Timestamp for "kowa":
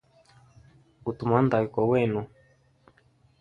1.73-1.89